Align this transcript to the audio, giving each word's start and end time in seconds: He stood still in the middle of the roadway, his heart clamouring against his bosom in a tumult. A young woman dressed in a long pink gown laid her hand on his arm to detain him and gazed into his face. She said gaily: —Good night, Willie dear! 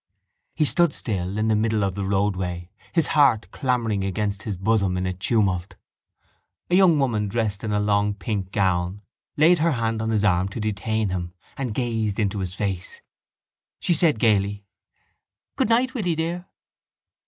He 0.55 0.65
stood 0.65 0.93
still 0.93 1.37
in 1.37 1.47
the 1.47 1.55
middle 1.55 1.83
of 1.83 1.93
the 1.93 2.03
roadway, 2.03 2.71
his 2.91 3.05
heart 3.13 3.51
clamouring 3.51 4.03
against 4.03 4.41
his 4.41 4.57
bosom 4.57 4.97
in 4.97 5.05
a 5.05 5.13
tumult. 5.13 5.75
A 6.71 6.75
young 6.75 6.97
woman 6.97 7.27
dressed 7.27 7.63
in 7.63 7.71
a 7.71 7.79
long 7.79 8.15
pink 8.15 8.51
gown 8.51 9.03
laid 9.37 9.59
her 9.59 9.73
hand 9.73 10.01
on 10.01 10.09
his 10.09 10.23
arm 10.23 10.49
to 10.49 10.59
detain 10.59 11.09
him 11.09 11.35
and 11.55 11.75
gazed 11.75 12.19
into 12.19 12.39
his 12.39 12.55
face. 12.55 13.01
She 13.79 13.93
said 13.93 14.17
gaily: 14.17 14.65
—Good 15.55 15.69
night, 15.69 15.93
Willie 15.93 16.15
dear! 16.15 16.47